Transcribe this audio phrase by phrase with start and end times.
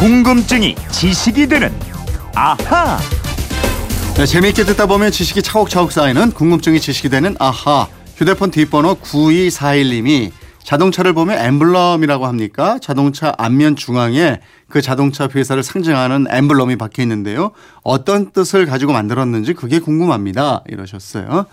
[0.00, 1.70] 궁금증이 지식이 되는
[2.34, 2.98] 아하.
[4.14, 7.86] 네, 재미있게 듣다 보면 지식이 차곡차곡 쌓이는 궁금증이 지식이 되는 아하.
[8.16, 10.30] 휴대폰 뒷번호 9241님이
[10.64, 12.78] 자동차를 보면 엠블럼이라고 합니까?
[12.80, 14.40] 자동차 앞면 중앙에
[14.70, 17.50] 그 자동차 회사를 상징하는 엠블럼이 박혀 있는데요.
[17.82, 20.62] 어떤 뜻을 가지고 만들었는지 그게 궁금합니다.
[20.66, 21.44] 이러셨어요.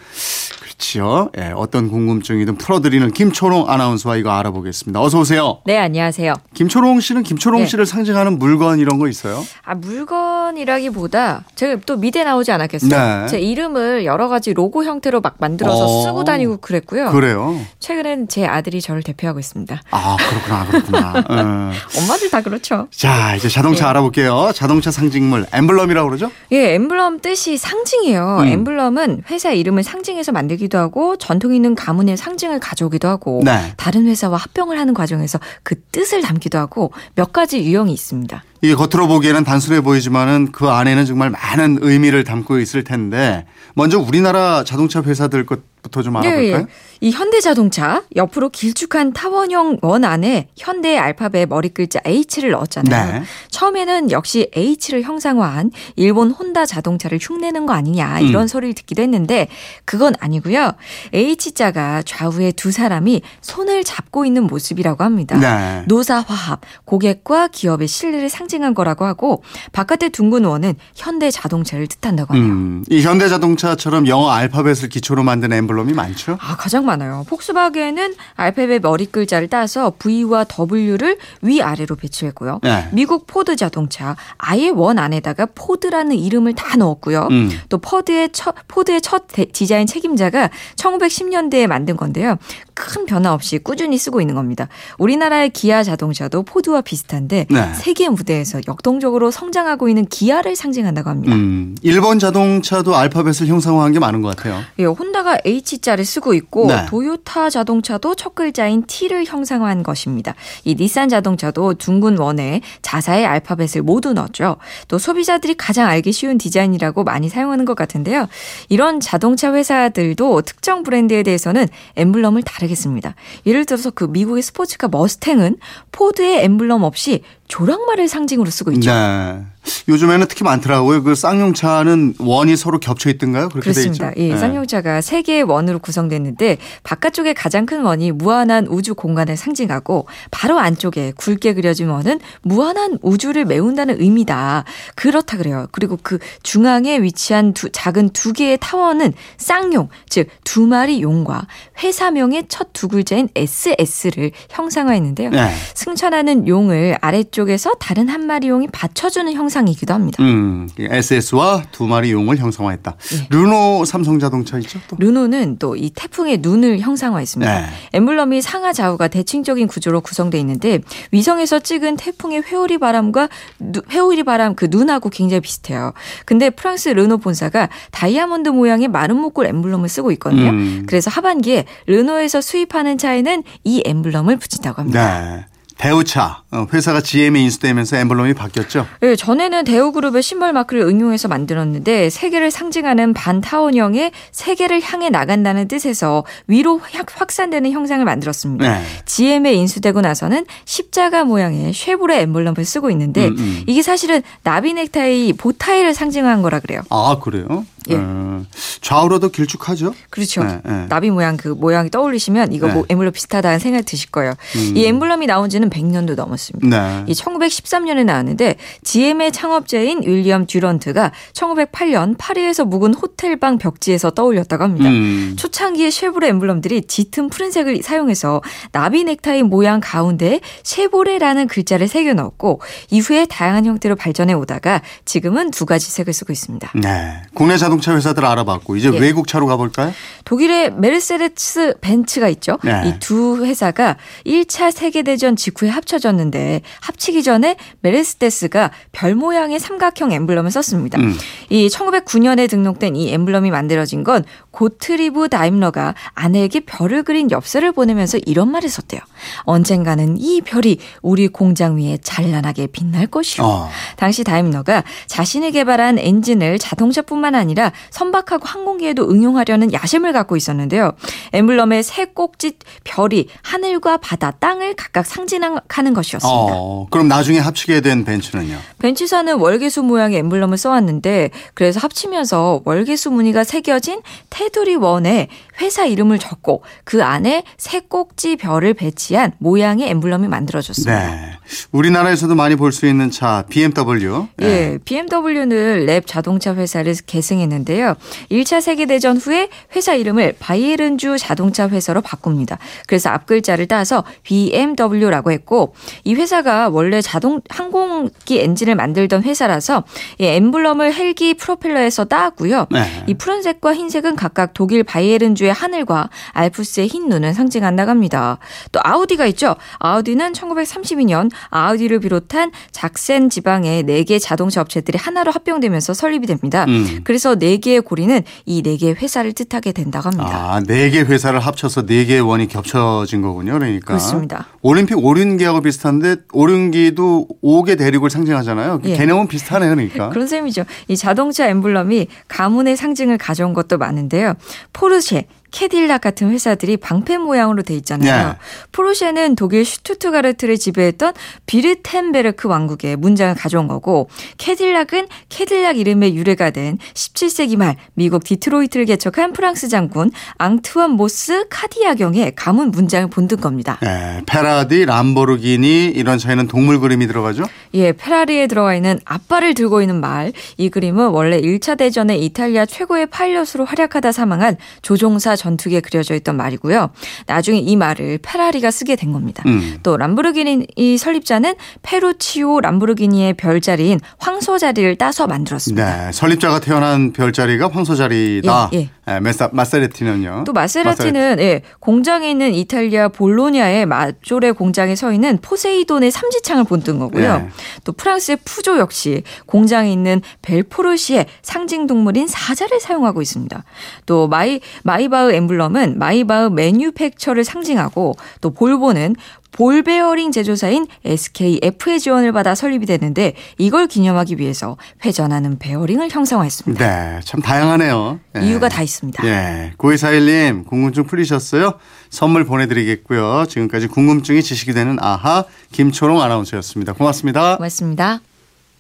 [0.88, 1.32] 그렇지요.
[1.38, 5.02] 예, 어떤 궁금증이든 풀어드리는 김초롱 아나운서와 이거 알아보겠습니다.
[5.02, 5.60] 어서 오세요.
[5.66, 6.34] 네, 안녕하세요.
[6.54, 7.68] 김초롱 씨는 김초롱 네.
[7.68, 9.44] 씨를 상징하는 물건 이런 거 있어요?
[9.64, 12.90] 아, 물건 이라기보다 제가 또 미대 나오지 않았겠어요?
[12.90, 13.28] 네.
[13.28, 16.04] 제 이름을 여러 가지 로고 형태로 막 만들어서 어.
[16.04, 17.12] 쓰고 다니고 그랬고요.
[17.12, 17.60] 그래요.
[17.80, 19.82] 최근엔 제 아들이 저를 대표하고 있습니다.
[19.92, 21.14] 아 그렇구나 그렇구나.
[21.30, 21.72] 어.
[22.00, 22.88] 엄마들 다 그렇죠.
[22.92, 23.90] 자 이제 자동차 네.
[23.90, 24.52] 알아볼게요.
[24.54, 26.32] 자동차 상징물 엠블럼이라고 그러죠?
[26.52, 28.38] 예, 엠블럼 뜻이 상징이에요.
[28.42, 28.48] 음.
[28.48, 33.74] 엠블럼은 회사 이름을 상징해서 만들기도 하고 전통 있는 가문의 상징을 가져오기도 하고 네.
[33.78, 38.44] 다른 회사와 합병을 하는 과정에서 그 뜻을 담기도 하고 몇 가지 유형이 있습니다.
[38.62, 44.64] 이게 겉으로 보기에는 단순해 보이지만은 그 안에는 정말 많은 의미를 담고 있을 텐데 먼저 우리나라
[44.64, 46.62] 자동차 회사들 것 부터 좀 알아볼까요?
[46.62, 46.66] 예,
[47.00, 53.14] 이 현대자동차 옆으로 길쭉한 타원형 원 안에 현대의 알파벳 머리 글자 H를 넣었잖아요.
[53.14, 53.24] 네.
[53.50, 58.48] 처음에는 역시 H를 형상화한 일본 혼다 자동차를 흉내는 거 아니냐 이런 음.
[58.48, 59.48] 소리를 듣기도 했는데
[59.86, 60.74] 그건 아니고요.
[61.14, 65.38] H자가 좌우에 두 사람이 손을 잡고 있는 모습이라고 합니다.
[65.38, 65.84] 네.
[65.88, 72.48] 노사화합, 고객과 기업의 신뢰를 상징한 거라고 하고 바깥의 둥근 원은 현대 자동차를 뜻한다고 하네요.
[72.48, 76.38] 음, 이 현대자동차처럼 영어 알파벳을 기초로 만든 엠블럼이 많죠?
[76.40, 77.26] 아, 가장 많아요.
[77.28, 82.62] 폭스바겐은 알파벳 머리 글자를 따서 V와 W를 위아래로 배치했고요.
[82.64, 82.88] 네.
[82.94, 87.28] 미국 포드 자동차 아예 원 안에다가 포드라는 이름을 다 넣었고요.
[87.32, 87.50] 음.
[87.70, 92.38] 또 포드의 첫 포드의 첫 대- 디자인 책임자가 1910년대에 만든 건데요.
[92.74, 94.68] 큰 변화 없이 꾸준히 쓰고 있는 겁니다.
[94.98, 97.74] 우리나라의 기아 자동차도 포드와 비슷한데 네.
[97.74, 101.36] 세계 무대에서 역동적으로 성장하고 있는 기아를 상징한다고 합니다.
[101.36, 104.62] 음, 일본 자동차도 알파벳을 형상화한 게 많은 것 같아요.
[104.80, 106.86] 예, 혼다가 H자를 쓰고 있고 네.
[106.88, 110.36] 도요타 자동차도 첫 글자인 T를 형상화한 것입니다.
[110.64, 114.58] 이 닛산 자동차도 둥근 원에 자사의 알파벳을 모두 넣었죠.
[114.88, 118.28] 또 소비자들이 가장 알기 쉬운 디자인이라고 많이 사용하는 것 같은데요.
[118.70, 123.16] 이런 자동차 회사들도 특정 브랜드에 대해서는 엠블럼을 달리했습니다.
[123.46, 125.58] 예를 들어서 그 미국의 스포츠카 머스탱은
[125.92, 128.92] 포드의 엠블럼 없이 조랑말을 상징으로 쓰고 있죠.
[128.92, 129.46] 네.
[129.88, 131.04] 요즘에는 특히 많더라고요.
[131.04, 133.50] 그 쌍용차는 원이 서로 겹쳐 있던가요?
[133.50, 134.12] 그렇게 돼 그렇습니다.
[134.18, 134.38] 예, 네.
[134.38, 141.14] 쌍용차가 세 개의 원으로 구성됐는데 바깥쪽에 가장 큰 원이 무한한 우주 공간을 상징하고 바로 안쪽에
[141.18, 144.64] 굵게 그려진 원은 무한한 우주를 메운다는 의미다.
[144.96, 145.68] 그렇다 그래요.
[145.72, 151.48] 그리고 그 중앙에 위치한 두, 작은 두 개의 타원은 쌍용, 즉 두 마리 용과
[151.84, 155.32] 회사명의 첫 두 글자인 SS를 형상화했는데요.
[155.32, 155.52] 네.
[155.74, 160.22] 승천하는 용을 아래쪽에서 다른 한 마리 용이 받쳐주는 형상 이기도 합니다.
[160.22, 162.96] 음, SS와 두 마리 용을 형상화했다.
[163.14, 163.28] 예.
[163.30, 164.80] 르노 삼성 자동차 있죠?
[164.90, 164.98] 또.
[165.00, 167.60] 르노는 또 이 태풍의 눈을 형상화했습니다.
[167.62, 167.66] 네.
[167.94, 170.80] 엠블럼이 상하 좌우가 대칭적인 구조로 구성돼 있는데
[171.12, 173.30] 위성에서 찍은 태풍의 회오리 바람과
[173.60, 175.94] 누- 회오리 바람 그 눈하고 굉장히 비슷해요.
[176.26, 180.50] 근데 프랑스 르노 본사가 다이아몬드 모양의 마른 목골 엠블럼을 쓰고 있거든요.
[180.50, 180.84] 음.
[180.88, 185.22] 그래서 하반기에 르노에서 수입하는 차에는 이 엠블럼을 붙인다고 합니다.
[185.36, 185.46] 네.
[185.78, 188.88] 대우차 어, 회사가 GM에 인수되면서 엠블럼이 바뀌었죠.
[189.04, 196.80] 예, 전에는 대우그룹의 심벌 마크를 응용해서 만들었는데 세계를 상징하는 반타원형의 세계를 향해 나간다는 뜻에서 위로
[196.80, 198.80] 확- 확산되는 형상을 만들었습니다.
[198.80, 198.84] 네.
[199.06, 203.64] GM에 인수되고 나서는 십자가 모양의 쉐보레 엠블럼을 쓰고 있는데 음, 음.
[203.68, 206.82] 이게 사실은 나비 넥타이 보타이를 상징한 거라 그래요.
[206.90, 207.66] 아 그래요?
[207.90, 207.96] 예.
[207.98, 208.44] 어,
[208.82, 209.94] 좌우로도 길쭉하죠.
[210.10, 210.44] 그렇죠.
[210.44, 210.86] 네, 네.
[210.88, 212.74] 나비 모양 그 모양이 떠올리시면 이거 네.
[212.74, 214.34] 뭐 엠블럼 비슷하다는 생각 드실 거예요.
[214.56, 214.74] 음.
[214.76, 216.68] 이 엠블럼이 나온 지는 100년도 넘었습니다.
[216.68, 217.04] 네.
[217.08, 224.90] 이 1913년에 나왔는데 GM의 창업자인 윌리엄 듀런트가 1908년 파리에서 묵은 호텔방 벽지에서 떠올렸다고 합니다.
[224.90, 225.36] 음.
[225.38, 232.62] 초창기의 쉐보레 엠블럼들이 짙은 푸른색을 사용해서 나비 넥타이 모양 가운데 쉐보레라는 글자를 새겨 넣었고
[232.92, 236.72] 이후에 다양한 형태로 발전해 오다가 지금은 두 가지 색을 쓰고 있습니다.
[236.76, 237.22] 네.
[237.34, 238.98] 국내 자동 차 회사들 알아봤고 이제 예.
[238.98, 239.94] 외국 차로 가볼까요?
[240.26, 242.58] 독일의 메르세데스 벤츠가 있죠.
[242.64, 242.84] 네.
[242.86, 251.00] 이두 회사가 1차 세계대전 직후에 합쳐졌는데 합치기 전에 메르세데스가 별 모양의 삼각형 엠블럼을 썼습니다.
[251.00, 251.16] 음.
[251.50, 254.24] 이 1909년에 등록된 이 엠블럼이 만들어진 건
[254.58, 259.00] 고트리브 다임러가 아내에게 별을 그린 엽서를 보내면서 이런 말을 썼대요.
[259.44, 263.44] 언젠가는 이 별이 우리 공장 위에 찬란하게 빛날 것이오.
[263.46, 263.70] 어.
[263.98, 270.94] 당시 다임러가 자신이 개발한 엔진을 자동차뿐만 아니라 선박하고 항공기에도 응용하려는 야심을 갖고 있었는데요.
[271.34, 276.54] 엠블럼의 세 꼭지 별이 하늘과 바다, 땅을 각각 상징하는 것이었습니다.
[276.56, 278.58] 어, 그럼 나중에 합치게 된 벤츠는요?
[278.80, 284.02] 벤츠사는 월계수 모양의 엠블럼을 써왔는데 그래서 합치면서 월계수 무늬가 새겨진
[284.48, 285.28] 테두리 원에
[285.60, 291.16] 회사 이름을 적고 그 안에 세 꼭지 별을 배치한 모양의 엠블럼이 만들어졌습니다.
[291.16, 291.32] 네.
[291.72, 294.28] 우리나라에서도 많이 볼 수 있는 차 BMW.
[294.38, 294.46] 네.
[294.46, 297.96] 예, BMW는 라프 자동차 회사를 계승했는데요.
[298.30, 302.60] 1차 세계 대전 후에 회사 이름을 바이에른주 자동차 회사로 바꿉니다.
[302.88, 305.74] 그래서 앞 글자를 따서 BMW라고 했고
[306.04, 309.84] 이 회사가 원래 자동 항공기 엔진을 만들던 회사라서
[310.20, 312.68] 이 엠블럼을 헬기 프로펠러에서 따왔고요.
[312.70, 313.04] 네.
[313.08, 318.38] 이 푸른색과 흰색은 각각 독일 바이에른주의 하늘과 알프스의 흰 눈을 상징한다고 합니다.
[318.72, 319.56] 또 아우디가 있죠.
[319.80, 326.66] 아우디는 1932년 아우디를 비롯한 작센 지방의 4개 자동차 업체들이 하나로 합병되면서 설립이 됩니다.
[326.68, 327.02] 음.
[327.04, 330.54] 그래서 4개의 고리는 이 4개의 회사를 뜻하게 된다고 합니다.
[330.54, 333.54] 아, 네개 회사를 합쳐서 네 개의 원이 겹쳐진 거군요.
[333.54, 333.88] 그러니까.
[333.88, 334.46] 그렇습니다.
[334.62, 338.82] 올림픽 오륜기하고 비슷한데 오륜기도 5개 대륙을 상징하잖아요.
[338.86, 338.98] 예.
[338.98, 339.74] 개념은 비슷하네요.
[339.74, 340.10] 그러니까.
[340.14, 340.64] 그런 셈이죠.
[340.90, 344.27] 이 자동차 엠블럼이 가문의 상징을 가져온 것도 많은데요.
[344.74, 345.28] 포르쉐,
[345.58, 348.28] 캐딜락 같은 회사들이 방패 모양으로 돼 있잖아요.
[348.28, 348.34] 네.
[348.74, 351.16] 포르쉐는 독일 슈투트가르트를 지배했던
[351.48, 354.08] 뷔르템베르크 왕국의 문장을 가져온 거고
[354.38, 361.86] 캐딜락은 캐딜락 이름의 유래가 된 17세기 말 미국 디트로이트를 개척한 프랑스 장군 앙트완 모스 카디야
[361.86, 363.80] 경의 가문 문장을 본뜬 겁니다.
[363.84, 367.46] 예, 페라리, 람보르기니 이런 차에는 동물 그림이 들어가죠?
[367.74, 370.34] 예, 페라리에 들어가 있는 앞발을 들고 있는 말.
[370.58, 376.36] 이 그림은 원래 1차 대전에 이탈리아 최고의 파일럿으로 활약하다 사망한 조종사 전 투기에 그려져 있던
[376.36, 376.90] 말이고요.
[377.28, 379.44] 나중에 이 말을 페라리가 쓰게 된 겁니다.
[379.46, 379.78] 음.
[379.84, 386.08] 또 람보르기니 이 설립자는 페루치오 람보르기니의 별자리인 황소 자리를 따서 만들었습니다.
[386.08, 386.12] 네.
[386.12, 388.72] 설립자가 태어난 별자리가 황소자리다.
[388.74, 390.44] 예, 예, 메사, 마세레티는요.
[390.46, 397.46] 또 마세라티는 예, 공장에 있는 이탈리아 볼로냐의 마조레 공장에 서 있는 포세이돈의 삼지창을 본뜬 거고요.
[397.46, 397.50] 예.
[397.84, 403.64] 또 프랑스의 푸조 역시 공장에 있는 벨포르시의 상징 동물인 사자를 사용하고 있습니다.
[404.06, 409.16] 또 마이 마이바 흐 엠블럼은 마이바흐 매뉴팩처를 상징하고 또 볼보는
[409.52, 416.86] 볼 베어링 제조사인 SKF의 지원을 받아 설립이 됐는데 이걸 기념하기 위해서 회전하는 베어링을 형상화했습니다.
[416.86, 418.20] 네, 참 다양하네요.
[418.38, 418.46] 예.
[418.46, 419.26] 이유가 다 있습니다.
[419.26, 419.74] 예.
[419.78, 421.74] 9241님, 궁금증 풀리셨어요?
[422.10, 423.46] 선물 보내드리겠고요.
[423.50, 426.94] 지금까지 궁금증이 지식이 되는 아하, 김초롱 아나운서였습니다.
[426.94, 427.58] 고맙습니다.
[427.58, 428.20] 고맙습니다.